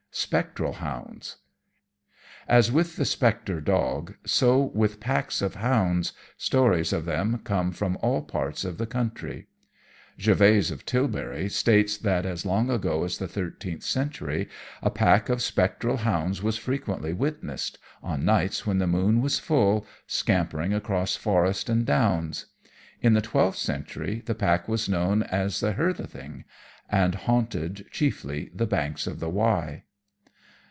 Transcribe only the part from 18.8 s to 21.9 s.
moon was full, scampering across forest and